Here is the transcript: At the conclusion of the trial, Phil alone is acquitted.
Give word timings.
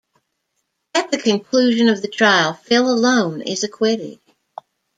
At 0.95 1.11
the 1.11 1.19
conclusion 1.19 1.87
of 1.87 2.01
the 2.01 2.07
trial, 2.07 2.55
Phil 2.55 2.89
alone 2.91 3.43
is 3.43 3.63
acquitted. 3.63 4.19